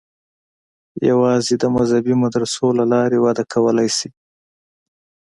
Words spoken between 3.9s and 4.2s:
شي.